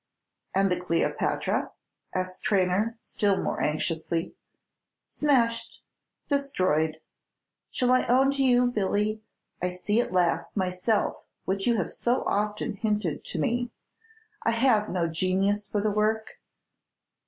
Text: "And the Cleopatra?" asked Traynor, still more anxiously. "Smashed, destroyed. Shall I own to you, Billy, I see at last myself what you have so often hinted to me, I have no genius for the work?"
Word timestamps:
"And 0.55 0.71
the 0.71 0.79
Cleopatra?" 0.79 1.73
asked 2.11 2.41
Traynor, 2.43 2.97
still 2.99 3.39
more 3.39 3.61
anxiously. 3.61 4.33
"Smashed, 5.05 5.83
destroyed. 6.27 6.99
Shall 7.69 7.91
I 7.91 8.07
own 8.07 8.31
to 8.31 8.43
you, 8.43 8.65
Billy, 8.65 9.21
I 9.61 9.69
see 9.69 10.01
at 10.01 10.11
last 10.11 10.57
myself 10.57 11.17
what 11.45 11.67
you 11.67 11.77
have 11.77 11.91
so 11.91 12.23
often 12.25 12.77
hinted 12.77 13.23
to 13.25 13.37
me, 13.37 13.69
I 14.41 14.53
have 14.53 14.89
no 14.89 15.05
genius 15.07 15.69
for 15.69 15.81
the 15.81 15.91
work?" 15.91 16.39